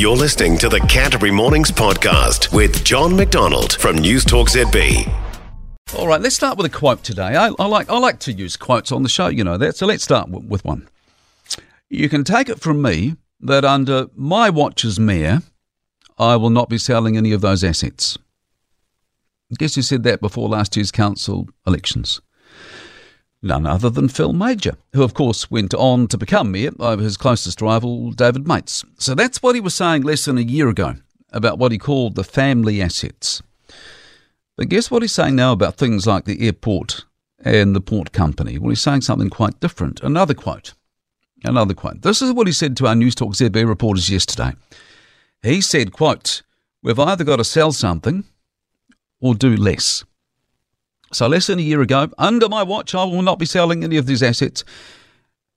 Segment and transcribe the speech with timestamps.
[0.00, 5.06] You're listening to the Canterbury Mornings podcast with John MacDonald from Newstalk ZB.
[5.94, 7.36] All right, let's start with a quote today.
[7.36, 9.76] I, I like I like to use quotes on the show, you know that.
[9.76, 10.88] So let's start w- with one.
[11.90, 15.42] You can take it from me that under my watch as mayor,
[16.16, 18.16] I will not be selling any of those assets.
[19.58, 22.22] Guess who said that before last year's council elections?
[23.42, 27.16] None other than Phil Mauger, who of course went on to become mayor over his
[27.16, 28.84] closest rival, David Meates.
[28.98, 30.96] So that's what he was saying less than a year ago
[31.32, 33.42] about what he called the family assets.
[34.56, 37.06] But guess what he's saying now about things like the airport
[37.42, 38.58] and the port company?
[38.58, 40.00] Well, he's saying something quite different.
[40.02, 40.74] Another quote.
[41.42, 42.02] Another quote.
[42.02, 44.52] This is what he said to our Newstalk ZB reporters yesterday.
[45.42, 46.42] He said, quote,
[46.82, 48.24] We've either got to sell something
[49.20, 50.04] or do less.
[51.12, 53.96] So less than a year ago, under my watch, I will not be selling any
[53.96, 54.64] of these assets.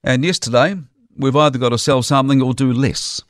[0.04, 0.76] And yesterday,
[1.16, 3.22] we've either got to sell something or do less.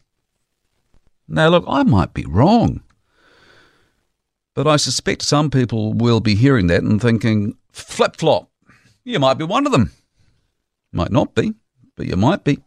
[1.28, 2.82] Now, look, I might be wrong.
[4.56, 8.50] But I suspect some people will be hearing that and thinking, flip flop,
[9.04, 9.92] you might be one of them.
[10.92, 11.56] Might not be,
[11.96, 12.60] but you might be.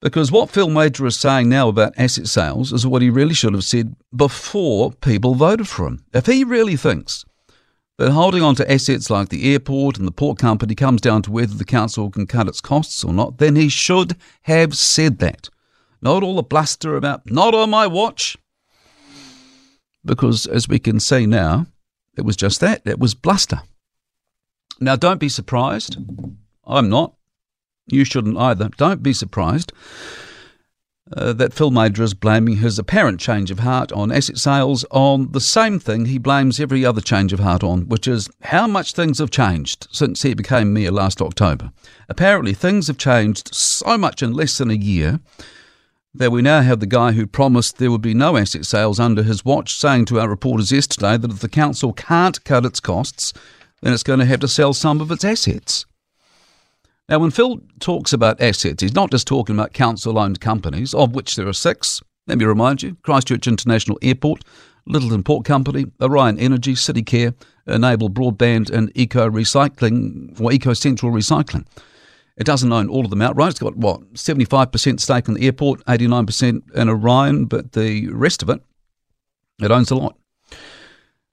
[0.00, 3.54] Because what Phil Mauger is saying now about asset sales is what he really should
[3.54, 6.04] have said before people voted for him.
[6.12, 7.24] If he really thinks
[8.02, 11.30] that holding on to assets like the airport and the port company comes down to
[11.30, 15.48] whether the council can cut its costs or not, then he should have said that.
[16.00, 18.36] Not all the bluster about, not on my watch.
[20.04, 21.66] Because as we can see now,
[22.16, 22.82] it was just that.
[22.84, 23.62] It was bluster.
[24.80, 25.96] Now, don't be surprised.
[26.66, 27.14] I'm not.
[27.86, 28.68] You shouldn't either.
[28.78, 29.72] Don't be surprised
[31.16, 35.32] uh, that Phil Mauger is blaming his apparent change of heart on asset sales on
[35.32, 38.92] the same thing he blames every other change of heart on, which is how much
[38.92, 41.72] things have changed since he became mayor last October.
[42.08, 45.20] Apparently, things have changed so much in less than a year
[46.14, 49.22] that we now have the guy who promised there would be no asset sales under
[49.22, 53.32] his watch saying to our reporters yesterday that if the council can't cut its costs,
[53.80, 55.86] then it's going to have to sell some of its assets.
[57.08, 61.14] Now, when Phil talks about assets, he's not just talking about council owned companies, of
[61.14, 62.00] which there are six.
[62.26, 64.44] Let me remind you Christchurch International Airport,
[64.88, 67.34] Lyttelton Port Company, Orion Energy, City Care,
[67.66, 71.66] Enable Broadband, and Eco Recycling, or Eco Central Recycling.
[72.36, 73.50] It doesn't own all of them outright.
[73.50, 78.48] It's got, what, 75% stake in the airport, 89% in Orion, but the rest of
[78.48, 78.62] it,
[79.60, 80.16] it owns a lot.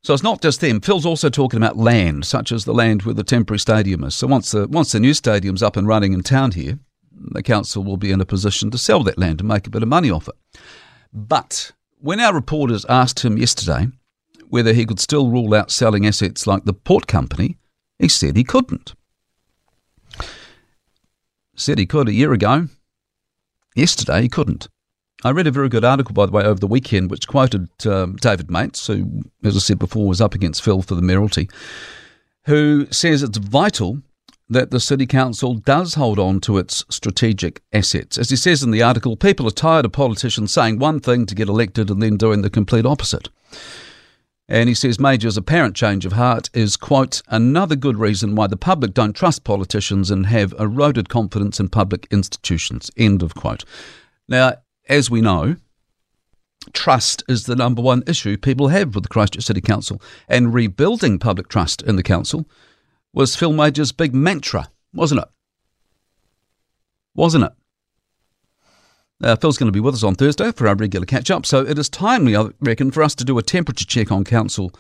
[0.10, 0.82] So it's not just them.
[0.82, 4.16] Phil's also talking about land, such as the land where the temporary stadium is.
[4.16, 6.80] So once the once the new stadium's up and running in town here,
[7.12, 9.84] the council will be in a position to sell that land and make a bit
[9.84, 10.34] of money off it.
[11.14, 13.90] But when our reporters asked him yesterday
[14.48, 17.58] whether he could still rule out selling assets like the port company,
[18.00, 18.96] he said he couldn't.
[21.56, 22.68] Said he could a year ago.
[23.76, 24.70] Yesterday he couldn't.
[25.24, 28.16] I read a very good article, by the way, over the weekend, which quoted um,
[28.18, 31.50] David Meates, who, as I said before, was up against Phil for the mayoralty,
[32.46, 34.02] who says it's vital
[34.50, 38.18] that the City Council does hold on to its strategic assets.
[38.18, 41.36] As he says in the article, people are tired of politicians saying one thing to
[41.36, 43.30] get elected and then doing the complete opposite.
[44.48, 48.58] And he says Mauger's apparent change of heart is, quote, another good reason why the
[48.58, 53.64] public don't trust politicians and have eroded confidence in public institutions, end of quote.
[54.28, 54.56] Now,
[54.90, 55.56] as we know,
[56.74, 61.20] trust is the number one issue people have with the Christchurch City Council, and rebuilding
[61.20, 62.50] public trust in the council
[63.14, 65.28] was Phil Mauger's big mantra, wasn't it?
[67.16, 67.52] Wasn't it?
[69.22, 71.66] Uh, Phil's going to be with us on Thursday for our regular catch up, so
[71.66, 74.72] it is timely, I reckon, for us to do a temperature check on council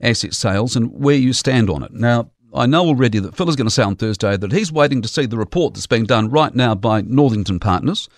[0.00, 1.92] asset sales and where you stand on it.
[1.92, 5.02] Now, I know already that Phil is going to say on Thursday that he's waiting
[5.02, 8.08] to see the report that's being done right now by Northington Partners,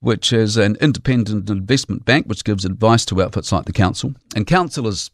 [0.00, 4.14] which is an independent investment bank which gives advice to outfits like the council.
[4.36, 5.10] And councillors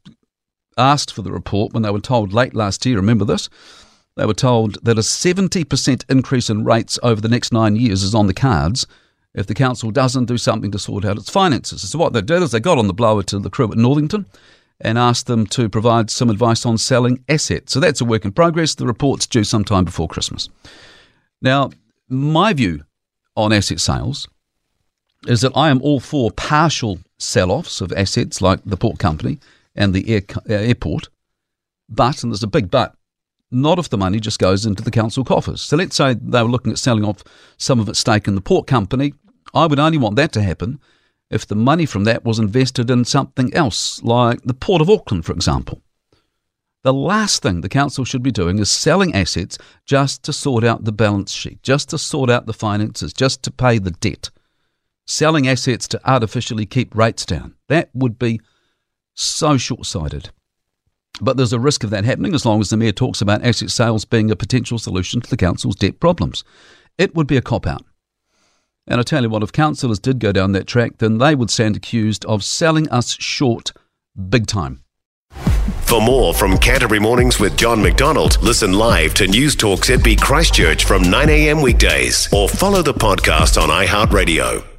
[0.77, 3.49] asked for the report when they were told late last year, remember this?
[4.17, 8.15] They were told that a 70% increase in rates over the next nine years is
[8.15, 8.87] on the cards
[9.35, 11.89] if the council doesn't do something to sort out its finances.
[11.91, 14.27] So what they did is they got on the blower to the crew at Northington
[14.81, 17.73] and asked them to provide some advice on selling assets.
[17.73, 18.75] So that's a work in progress.
[18.75, 20.49] The report's due sometime before Christmas.
[21.43, 21.71] Now,
[22.09, 22.85] my view
[23.37, 24.29] on asset sales
[25.27, 29.39] is that I am all for partial sell offs of assets like the port company
[29.75, 31.09] and the air, uh, airport.
[31.89, 32.95] But, and there's a big but,
[33.51, 35.63] not if the money just goes into the council coffers.
[35.63, 37.23] So let's say they were looking at selling off
[37.57, 39.15] some of its stake in the port company.
[39.55, 40.81] I would only want that to happen
[41.31, 45.25] if the money from that was invested in something else, like the Port of Auckland,
[45.25, 45.81] for example.
[46.83, 49.57] The last thing the council should be doing is selling assets
[49.87, 53.51] just to sort out the balance sheet, just to sort out the finances, just to
[53.51, 54.31] pay the debt.
[55.07, 57.55] Selling assets to artificially keep rates down.
[57.69, 58.41] That would be
[59.15, 60.31] so short sighted.
[61.21, 63.71] But there's a risk of that happening as long as the Mayor talks about asset
[63.71, 66.43] sales being a potential solution to the Council's debt problems.
[66.99, 67.85] It would be a cop out.
[68.87, 71.51] And I tell you what, if councillors did go down that track, then they would
[71.51, 73.73] stand accused of selling us short
[74.29, 74.83] big time.
[75.83, 81.05] For more from Canterbury Mornings with John MacDonald, listen live to Newstalk ZB Christchurch from
[81.05, 84.74] 9am weekdays or follow the podcast on iHeartRadio.